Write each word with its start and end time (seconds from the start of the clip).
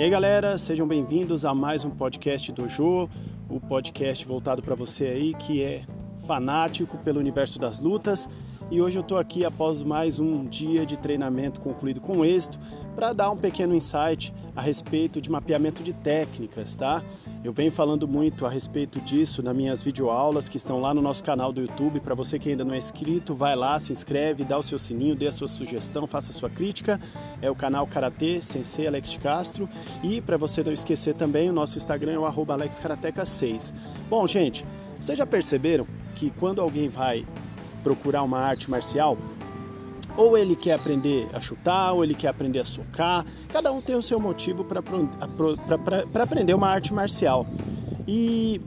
E 0.00 0.02
aí 0.02 0.08
galera, 0.08 0.56
sejam 0.56 0.88
bem-vindos 0.88 1.44
a 1.44 1.54
mais 1.54 1.84
um 1.84 1.90
podcast 1.90 2.50
do 2.52 2.66
Jô, 2.66 3.06
o 3.50 3.60
podcast 3.60 4.24
voltado 4.24 4.62
para 4.62 4.74
você 4.74 5.04
aí 5.04 5.34
que 5.34 5.62
é 5.62 5.82
fanático 6.26 6.96
pelo 7.04 7.20
universo 7.20 7.58
das 7.58 7.80
lutas. 7.80 8.26
E 8.70 8.80
hoje 8.80 8.96
eu 8.96 9.02
estou 9.02 9.18
aqui 9.18 9.44
após 9.44 9.82
mais 9.82 10.20
um 10.20 10.44
dia 10.44 10.86
de 10.86 10.96
treinamento 10.96 11.60
concluído 11.60 12.00
com 12.00 12.24
êxito 12.24 12.56
para 12.94 13.12
dar 13.12 13.28
um 13.28 13.36
pequeno 13.36 13.74
insight 13.74 14.32
a 14.54 14.60
respeito 14.60 15.20
de 15.20 15.28
mapeamento 15.28 15.82
de 15.82 15.92
técnicas, 15.92 16.76
tá? 16.76 17.02
Eu 17.42 17.52
venho 17.52 17.72
falando 17.72 18.06
muito 18.06 18.46
a 18.46 18.48
respeito 18.48 19.00
disso 19.00 19.42
nas 19.42 19.56
minhas 19.56 19.82
videoaulas 19.82 20.48
que 20.48 20.56
estão 20.56 20.80
lá 20.80 20.94
no 20.94 21.02
nosso 21.02 21.24
canal 21.24 21.52
do 21.52 21.62
YouTube. 21.62 21.98
Para 21.98 22.14
você 22.14 22.38
que 22.38 22.50
ainda 22.50 22.64
não 22.64 22.72
é 22.72 22.78
inscrito, 22.78 23.34
vai 23.34 23.56
lá, 23.56 23.76
se 23.80 23.92
inscreve, 23.92 24.44
dá 24.44 24.56
o 24.56 24.62
seu 24.62 24.78
sininho, 24.78 25.16
dê 25.16 25.26
a 25.26 25.32
sua 25.32 25.48
sugestão, 25.48 26.06
faça 26.06 26.30
a 26.30 26.34
sua 26.34 26.48
crítica. 26.48 27.00
É 27.42 27.50
o 27.50 27.56
canal 27.56 27.88
Karatê 27.88 28.40
Sensei 28.40 28.86
Alex 28.86 29.16
Castro. 29.16 29.68
E 30.00 30.20
para 30.20 30.36
você 30.36 30.62
não 30.62 30.72
esquecer 30.72 31.14
também, 31.14 31.50
o 31.50 31.52
nosso 31.52 31.76
Instagram 31.76 32.12
é 32.12 32.18
o 32.20 32.24
AlexKarateca6. 32.24 33.74
Bom, 34.08 34.24
gente, 34.28 34.64
vocês 35.00 35.18
já 35.18 35.26
perceberam 35.26 35.88
que 36.14 36.30
quando 36.30 36.60
alguém 36.60 36.88
vai 36.88 37.26
procurar 37.82 38.22
uma 38.22 38.38
arte 38.38 38.70
marcial, 38.70 39.16
ou 40.16 40.36
ele 40.36 40.54
quer 40.56 40.74
aprender 40.74 41.28
a 41.32 41.40
chutar, 41.40 41.92
ou 41.92 42.04
ele 42.04 42.14
quer 42.14 42.28
aprender 42.28 42.60
a 42.60 42.64
socar. 42.64 43.24
Cada 43.48 43.72
um 43.72 43.80
tem 43.80 43.94
o 43.94 44.02
seu 44.02 44.20
motivo 44.20 44.64
para 44.64 46.22
aprender 46.22 46.54
uma 46.54 46.68
arte 46.68 46.92
marcial. 46.92 47.46
E 48.06 48.60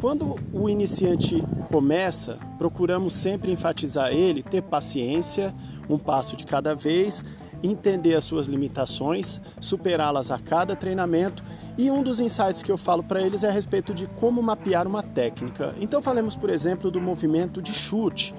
quando 0.00 0.36
o 0.52 0.68
iniciante 0.68 1.42
começa, 1.70 2.38
procuramos 2.58 3.12
sempre 3.12 3.52
enfatizar 3.52 4.12
ele, 4.12 4.42
ter 4.42 4.60
paciência, 4.62 5.54
um 5.88 5.96
passo 5.96 6.36
de 6.36 6.44
cada 6.44 6.74
vez, 6.74 7.24
entender 7.62 8.14
as 8.14 8.24
suas 8.24 8.48
limitações, 8.48 9.40
superá-las 9.60 10.32
a 10.32 10.38
cada 10.38 10.74
treinamento. 10.74 11.44
E 11.76 11.90
um 11.90 12.02
dos 12.02 12.20
insights 12.20 12.62
que 12.62 12.70
eu 12.70 12.76
falo 12.76 13.02
para 13.02 13.22
eles 13.22 13.42
é 13.42 13.48
a 13.48 13.52
respeito 13.52 13.94
de 13.94 14.06
como 14.06 14.42
mapear 14.42 14.86
uma 14.86 15.02
técnica. 15.02 15.74
Então 15.80 16.02
falemos, 16.02 16.36
por 16.36 16.50
exemplo, 16.50 16.90
do 16.90 17.00
movimento 17.00 17.62
de 17.62 17.72
chute. 17.72 18.34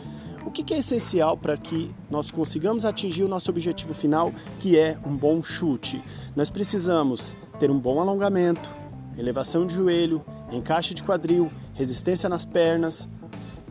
O 0.45 0.52
que 0.52 0.73
é 0.73 0.78
essencial 0.78 1.36
para 1.36 1.58
que 1.58 1.89
nós 2.11 2.30
consigamos 2.30 2.86
atingir 2.86 3.23
o 3.23 3.28
nosso 3.28 3.50
objetivo 3.50 3.94
final, 3.94 4.31
que 4.59 4.78
é 4.78 4.98
um 5.06 5.16
bom 5.16 5.42
chute? 5.42 6.04
Nós 6.36 6.50
precisamos 6.50 7.36
ter 7.59 7.72
um 7.72 7.80
bom 7.80 8.00
alongamento, 8.00 8.70
elevação 9.17 9.66
de 9.66 9.73
joelho, 9.73 10.23
encaixe 10.52 10.94
de 10.94 11.02
quadril, 11.02 11.52
resistência 11.73 12.30
nas 12.30 12.45
pernas, 12.45 13.09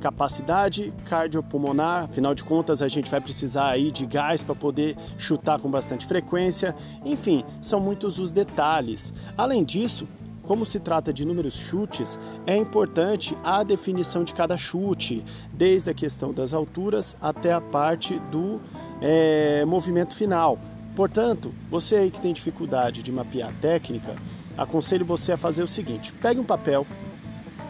capacidade 0.02 0.92
cardiopulmonar, 1.08 2.04
afinal 2.04 2.34
de 2.34 2.42
contas 2.42 2.82
a 2.82 2.88
gente 2.88 3.08
vai 3.08 3.20
precisar 3.20 3.68
aí 3.68 3.92
de 3.92 4.04
gás 4.04 4.42
para 4.42 4.54
poder 4.54 4.96
chutar 5.16 5.60
com 5.60 5.70
bastante 5.70 6.06
frequência. 6.06 6.74
Enfim, 7.04 7.44
são 7.60 7.78
muitos 7.78 8.18
os 8.18 8.32
detalhes. 8.32 9.14
Além 9.38 9.62
disso, 9.62 10.08
como 10.42 10.66
se 10.66 10.80
trata 10.80 11.12
de 11.12 11.22
inúmeros 11.22 11.54
chutes, 11.54 12.18
é 12.44 12.56
importante 12.56 13.38
a 13.44 13.62
definição 13.62 14.24
de 14.24 14.34
cada 14.34 14.58
chute, 14.58 15.24
desde 15.52 15.90
a 15.90 15.94
questão 15.94 16.32
das 16.32 16.52
alturas 16.52 17.16
até 17.20 17.52
a 17.52 17.60
parte 17.60 18.18
do 18.30 18.60
é, 19.00 19.64
movimento 19.64 20.16
final. 20.16 20.58
Portanto, 20.96 21.54
você 21.70 21.94
aí 21.94 22.10
que 22.10 22.20
tem 22.20 22.32
dificuldade 22.32 23.04
de 23.04 23.12
mapear 23.12 23.50
a 23.50 23.52
técnica, 23.52 24.16
aconselho 24.58 25.06
você 25.06 25.32
a 25.32 25.38
fazer 25.38 25.62
o 25.62 25.68
seguinte: 25.68 26.12
pegue 26.14 26.40
um 26.40 26.44
papel 26.44 26.84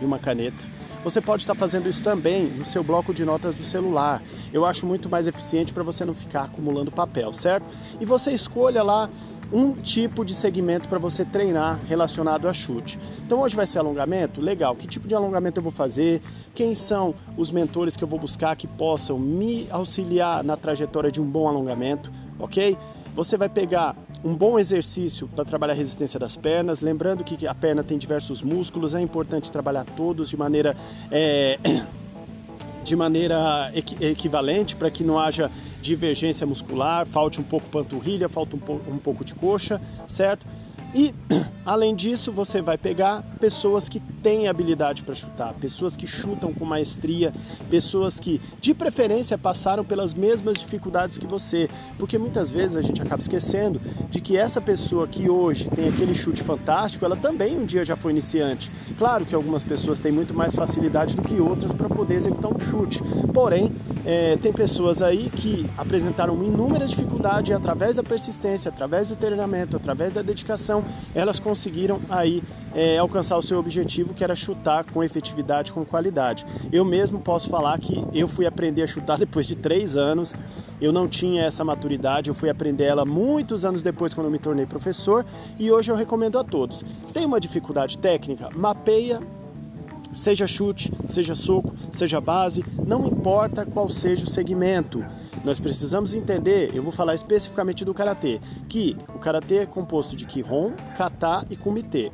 e 0.01 0.05
uma 0.05 0.19
caneta. 0.19 0.73
Você 1.05 1.21
pode 1.21 1.43
estar 1.43 1.55
fazendo 1.55 1.89
isso 1.89 2.03
também 2.03 2.45
no 2.45 2.65
seu 2.65 2.85
bloco 2.85 3.13
de 3.13 3.25
notas 3.25 3.55
do 3.55 3.65
celular. 3.65 4.23
Eu 4.53 4.65
acho 4.65 4.87
muito 4.87 5.09
mais 5.09 5.27
eficiente 5.27 5.73
para 5.73 5.83
você 5.83 6.05
não 6.05 6.15
ficar 6.15 6.45
acumulando 6.45 6.93
papel, 6.93 7.33
certo? 7.35 7.67
E 8.01 8.05
você 8.05 8.31
escolha 8.31 8.85
lá 8.85 9.11
um 9.53 9.73
tipo 9.73 10.25
de 10.25 10.35
segmento 10.35 10.89
para 10.89 10.99
você 10.99 11.25
treinar 11.25 11.79
relacionado 11.89 12.49
a 12.49 12.55
chute. 12.55 12.99
Então 13.27 13.41
hoje 13.41 13.57
vai 13.57 13.67
ser 13.67 13.81
alongamento? 13.81 14.41
Legal. 14.41 14.77
Que 14.77 14.87
tipo 14.87 15.09
de 15.09 15.15
alongamento 15.15 15.59
eu 15.59 15.63
vou 15.63 15.73
fazer? 15.73 16.23
Quem 16.55 16.75
são 16.75 17.15
os 17.37 17.51
mentores 17.51 17.97
que 17.97 18.05
eu 18.05 18.09
vou 18.09 18.19
buscar 18.19 18.55
que 18.55 18.69
possam 18.69 19.19
me 19.19 19.67
auxiliar 19.71 20.45
na 20.45 20.57
trajetória 20.57 21.11
de 21.11 21.21
um 21.21 21.27
bom 21.27 21.49
alongamento, 21.49 22.13
ok? 22.39 22.79
Você 23.15 23.37
vai 23.37 23.49
pegar 23.49 23.95
um 24.25 24.35
bom 24.35 24.59
exercício 24.59 25.29
para 25.29 25.45
trabalhar 25.45 25.75
a 25.75 25.77
resistência 25.77 26.19
das 26.19 26.35
pernas, 26.35 26.81
lembrando 26.81 27.23
que 27.23 27.47
a 27.47 27.55
perna 27.55 27.83
tem 27.83 27.99
diversos 27.99 28.41
músculos, 28.41 28.95
é 28.95 29.01
importante 29.01 29.53
trabalhar 29.53 29.85
todos 29.85 30.31
de 30.31 30.37
maneira 30.37 30.75
é, 31.11 31.59
de 32.83 32.97
maneira 32.97 33.71
equivalente 34.01 34.75
para 34.75 34.91
que 34.91 35.05
não 35.05 35.19
haja 35.19 35.51
divergência 35.83 36.47
muscular, 36.47 37.05
falte 37.05 37.41
um 37.41 37.45
pouco 37.45 37.69
panturrilha, 37.69 38.29
pouco, 38.29 38.57
um 38.89 38.99
pouco 38.99 39.25
de 39.25 39.35
coxa, 39.35 39.81
certo? 40.09 40.47
E 40.95 41.15
além 41.65 41.95
disso, 41.95 42.31
você 42.31 42.61
vai 42.61 42.77
pegar 42.77 43.23
pessoas 43.41 43.89
que 43.89 44.01
têm 44.23 44.47
habilidade 44.47 45.03
para 45.03 45.15
chutar, 45.15 45.55
pessoas 45.55 45.97
que 45.97 46.07
chutam 46.07 46.53
com 46.53 46.65
maestria, 46.65 47.33
pessoas 47.71 48.21
que, 48.21 48.41
de 48.61 48.75
preferência, 48.75 49.39
passaram 49.39 49.85
pelas 49.85 50.13
mesmas 50.13 50.59
dificuldades 50.59 51.19
que 51.19 51.27
você, 51.27 51.69
porque 51.99 52.19
muitas 52.19 52.51
vezes 52.51 52.77
a 52.77 52.83
gente 52.83 53.01
acaba 53.01 53.21
esquecendo 53.21 53.81
de 54.11 54.21
que 54.21 54.37
essa 54.37 54.61
pessoa 54.61 55.09
que 55.09 55.31
hoje 55.31 55.69
tem 55.71 55.89
aquele 55.89 56.15
chute 56.15 56.43
fantástico, 56.43 57.05
ela 57.05 57.17
também 57.17 57.59
um 57.59 57.65
dia 57.65 57.85
já 57.85 57.97
foi 57.97 58.13
iniciante. 58.13 58.71
Claro 58.99 59.25
que 59.25 59.35
algumas 59.35 59.63
pessoas 59.63 59.99
têm 59.99 60.13
muito 60.13 60.35
mais 60.35 60.55
facilidade 60.55 61.17
do 61.17 61.23
que 61.23 61.41
outras 61.41 61.73
para 61.73 61.89
poder 61.89 62.15
executar 62.15 62.53
um 62.53 62.61
chute, 62.61 63.03
porém 63.33 63.73
é, 64.05 64.37
tem 64.37 64.53
pessoas 64.53 65.01
aí 65.01 65.31
que 65.31 65.69
apresentaram 65.79 66.35
inúmeras 66.43 66.91
dificuldades 66.91 67.51
e 67.51 67.55
através 67.55 67.97
da 67.97 68.03
persistência, 68.03 68.69
através 68.69 69.09
do 69.09 69.17
treinamento, 69.17 69.77
através 69.77 70.13
da 70.13 70.23
dedicação, 70.23 70.85
elas 71.15 71.39
conseguiram 71.39 72.01
aí 72.11 72.43
é, 72.75 72.99
alcançar 72.99 73.37
o 73.37 73.43
seu 73.43 73.59
objetivo, 73.59 74.15
que 74.15 74.25
era 74.25 74.35
chutar 74.35 74.85
com 74.85 75.03
efetividade, 75.03 75.73
com 75.73 75.85
qualidade. 75.85 76.45
Eu 76.73 76.85
mesmo 76.85 77.21
posso 77.21 77.49
falar 77.49 77.79
que 77.79 78.05
eu 78.13 78.27
fui 78.27 78.47
aprender 78.47 78.83
a 78.83 78.87
chutar 78.87 79.19
depois 79.19 79.47
de 79.47 79.55
três 79.55 79.95
anos. 79.95 80.35
Eu 80.81 80.93
não 80.93 81.07
tinha 81.07 81.45
essa 81.45 81.65
maturidade, 81.65 82.29
eu 82.29 82.35
fui 82.35 82.49
aprender 82.49 82.85
ela 82.85 83.05
muitos 83.05 83.65
anos 83.65 83.83
depois, 83.83 84.15
quando 84.15 84.31
me 84.31 84.39
tornei 84.39 84.67
professor, 84.67 85.25
e 85.59 85.71
hoje 85.71 85.91
eu 85.91 85.97
recomendo 85.97 86.39
a 86.39 86.45
todos. 86.45 86.85
Tem 87.13 87.25
uma 87.25 87.39
dificuldade 87.39 87.99
técnica? 87.99 88.49
Mapeia 88.55 89.21
Seja 90.15 90.47
chute, 90.47 90.93
seja 91.07 91.35
soco, 91.35 91.75
seja 91.91 92.21
base, 92.21 92.65
não 92.87 93.07
importa 93.07 93.65
qual 93.65 93.89
seja 93.89 94.25
o 94.25 94.29
segmento. 94.29 95.05
Nós 95.45 95.59
precisamos 95.59 96.15
entender, 96.15 96.71
eu 96.75 96.83
vou 96.83 96.93
falar 96.93 97.15
especificamente 97.15 97.85
do 97.85 97.95
karatê, 97.95 98.41
que 98.69 98.97
o 99.15 99.19
karatê 99.19 99.59
é 99.59 99.67
composto 99.67 100.15
de 100.15 100.25
kihon, 100.25 100.73
kata 100.97 101.45
e 101.51 101.57
kumite. 101.57 102.13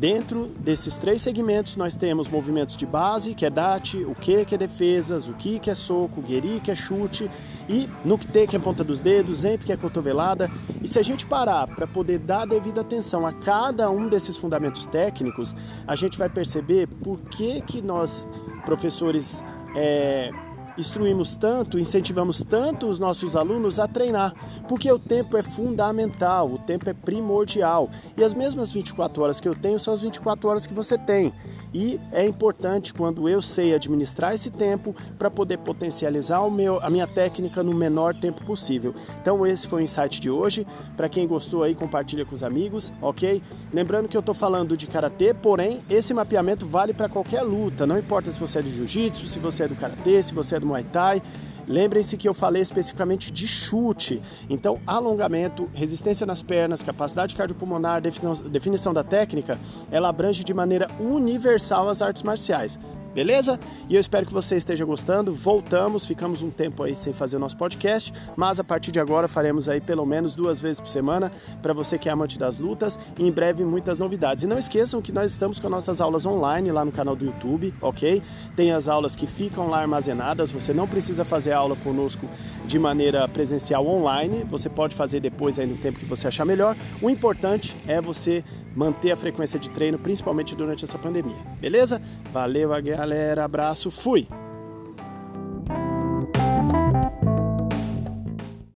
Dentro 0.00 0.46
desses 0.58 0.96
três 0.96 1.20
segmentos, 1.20 1.76
nós 1.76 1.94
temos 1.94 2.26
movimentos 2.26 2.74
de 2.74 2.86
base, 2.86 3.34
que 3.34 3.44
é 3.44 3.50
date, 3.50 3.98
o 3.98 4.14
que, 4.14 4.46
que 4.46 4.54
é 4.54 4.58
defesas, 4.58 5.28
o 5.28 5.34
ki, 5.34 5.58
que 5.58 5.68
é 5.68 5.74
soco, 5.74 6.22
o 6.22 6.26
geri, 6.26 6.58
que 6.58 6.70
é 6.70 6.74
chute, 6.74 7.30
e 7.68 7.86
nukte, 8.02 8.46
que 8.46 8.56
é 8.56 8.58
ponta 8.58 8.82
dos 8.82 8.98
dedos, 8.98 9.40
zemp, 9.40 9.62
que 9.62 9.70
é 9.70 9.76
cotovelada. 9.76 10.50
E 10.82 10.88
se 10.88 10.98
a 10.98 11.02
gente 11.02 11.26
parar 11.26 11.66
para 11.66 11.86
poder 11.86 12.18
dar 12.18 12.46
devida 12.46 12.80
atenção 12.80 13.26
a 13.26 13.32
cada 13.34 13.90
um 13.90 14.08
desses 14.08 14.38
fundamentos 14.38 14.86
técnicos, 14.86 15.54
a 15.86 15.94
gente 15.94 16.16
vai 16.16 16.30
perceber 16.30 16.86
por 16.86 17.20
que, 17.20 17.60
que 17.60 17.82
nós, 17.82 18.26
professores, 18.64 19.44
é, 19.76 20.30
instruímos 20.76 21.34
tanto, 21.34 21.78
incentivamos 21.78 22.42
tanto 22.42 22.88
os 22.88 22.98
nossos 22.98 23.36
alunos 23.36 23.78
a 23.78 23.88
treinar, 23.88 24.34
porque 24.68 24.90
o 24.90 24.98
tempo 24.98 25.36
é 25.36 25.42
fundamental, 25.42 26.50
o 26.50 26.58
tempo 26.58 26.88
é 26.88 26.94
primordial. 26.94 27.90
E 28.16 28.24
as 28.24 28.34
mesmas 28.34 28.72
24 28.72 29.22
horas 29.22 29.40
que 29.40 29.48
eu 29.48 29.54
tenho 29.54 29.78
são 29.78 29.92
as 29.94 30.00
24 30.00 30.48
horas 30.48 30.66
que 30.66 30.74
você 30.74 30.96
tem. 30.96 31.32
E 31.72 32.00
é 32.12 32.26
importante 32.26 32.92
quando 32.92 33.28
eu 33.28 33.40
sei 33.40 33.74
administrar 33.74 34.34
esse 34.34 34.50
tempo 34.50 34.94
para 35.18 35.30
poder 35.30 35.58
potencializar 35.58 36.40
o 36.40 36.50
meu, 36.50 36.80
a 36.82 36.90
minha 36.90 37.06
técnica 37.06 37.62
no 37.62 37.74
menor 37.74 38.14
tempo 38.14 38.44
possível. 38.44 38.94
Então 39.20 39.46
esse 39.46 39.66
foi 39.66 39.82
o 39.82 39.84
insight 39.84 40.20
de 40.20 40.30
hoje. 40.30 40.66
Para 40.96 41.08
quem 41.08 41.26
gostou 41.26 41.62
aí, 41.62 41.74
compartilha 41.74 42.24
com 42.24 42.34
os 42.34 42.42
amigos, 42.42 42.92
ok? 43.00 43.42
Lembrando 43.72 44.08
que 44.08 44.16
eu 44.16 44.20
estou 44.20 44.34
falando 44.34 44.76
de 44.76 44.86
karatê, 44.86 45.32
porém 45.32 45.82
esse 45.88 46.12
mapeamento 46.12 46.66
vale 46.66 46.92
para 46.92 47.08
qualquer 47.08 47.42
luta. 47.42 47.86
Não 47.86 47.98
importa 47.98 48.32
se 48.32 48.38
você 48.38 48.58
é 48.58 48.62
do 48.62 48.70
jiu-jitsu, 48.70 49.26
se 49.26 49.38
você 49.38 49.64
é 49.64 49.68
do 49.68 49.76
karatê, 49.76 50.22
se 50.22 50.34
você 50.34 50.56
é 50.56 50.60
do 50.60 50.66
muay 50.66 50.84
thai. 50.84 51.22
Lembrem-se 51.70 52.16
que 52.16 52.28
eu 52.28 52.34
falei 52.34 52.60
especificamente 52.62 53.30
de 53.30 53.46
chute. 53.46 54.20
Então, 54.48 54.80
alongamento, 54.84 55.70
resistência 55.72 56.26
nas 56.26 56.42
pernas, 56.42 56.82
capacidade 56.82 57.36
cardiopulmonar, 57.36 58.02
definição 58.02 58.92
da 58.92 59.04
técnica, 59.04 59.56
ela 59.88 60.08
abrange 60.08 60.42
de 60.42 60.52
maneira 60.52 60.88
universal 60.98 61.88
as 61.88 62.02
artes 62.02 62.24
marciais. 62.24 62.76
Beleza? 63.14 63.58
E 63.88 63.94
eu 63.94 64.00
espero 64.00 64.26
que 64.26 64.32
você 64.32 64.56
esteja 64.56 64.84
gostando. 64.84 65.32
Voltamos, 65.32 66.06
ficamos 66.06 66.42
um 66.42 66.50
tempo 66.50 66.82
aí 66.82 66.94
sem 66.94 67.12
fazer 67.12 67.36
o 67.36 67.40
nosso 67.40 67.56
podcast, 67.56 68.12
mas 68.36 68.60
a 68.60 68.64
partir 68.64 68.92
de 68.92 69.00
agora 69.00 69.28
faremos 69.28 69.68
aí 69.68 69.80
pelo 69.80 70.06
menos 70.06 70.32
duas 70.32 70.60
vezes 70.60 70.80
por 70.80 70.88
semana 70.88 71.32
para 71.62 71.72
você 71.72 71.98
que 71.98 72.08
é 72.08 72.12
amante 72.12 72.38
das 72.38 72.58
lutas 72.58 72.98
e 73.18 73.26
em 73.26 73.30
breve 73.30 73.64
muitas 73.64 73.98
novidades. 73.98 74.44
E 74.44 74.46
não 74.46 74.58
esqueçam 74.58 75.02
que 75.02 75.12
nós 75.12 75.32
estamos 75.32 75.58
com 75.58 75.68
nossas 75.68 76.00
aulas 76.00 76.24
online 76.26 76.70
lá 76.70 76.84
no 76.84 76.92
canal 76.92 77.16
do 77.16 77.24
YouTube, 77.24 77.74
ok? 77.80 78.22
Tem 78.56 78.72
as 78.72 78.88
aulas 78.88 79.16
que 79.16 79.26
ficam 79.26 79.68
lá 79.68 79.80
armazenadas, 79.80 80.50
você 80.50 80.72
não 80.72 80.86
precisa 80.86 81.24
fazer 81.24 81.52
aula 81.52 81.76
conosco 81.76 82.26
de 82.66 82.78
maneira 82.78 83.26
presencial 83.28 83.86
online, 83.86 84.44
você 84.48 84.68
pode 84.68 84.94
fazer 84.94 85.20
depois 85.20 85.58
aí 85.58 85.66
no 85.66 85.76
tempo 85.76 85.98
que 85.98 86.06
você 86.06 86.28
achar 86.28 86.44
melhor. 86.44 86.76
O 87.02 87.10
importante 87.10 87.76
é 87.86 88.00
você 88.00 88.44
manter 88.74 89.10
a 89.12 89.16
frequência 89.16 89.58
de 89.58 89.70
treino, 89.70 89.98
principalmente 89.98 90.54
durante 90.54 90.84
essa 90.84 90.98
pandemia. 90.98 91.36
Beleza? 91.60 92.00
Valeu, 92.32 92.70
galera. 92.82 93.44
Abraço. 93.44 93.90
Fui. 93.90 94.28